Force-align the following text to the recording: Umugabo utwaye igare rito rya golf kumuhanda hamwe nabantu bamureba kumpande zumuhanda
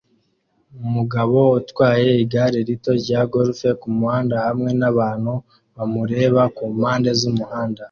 Umugabo 0.85 1.37
utwaye 1.59 2.09
igare 2.23 2.59
rito 2.69 2.91
rya 3.01 3.21
golf 3.31 3.59
kumuhanda 3.81 4.35
hamwe 4.45 4.69
nabantu 4.79 5.33
bamureba 5.75 6.41
kumpande 6.57 7.09
zumuhanda 7.19 7.79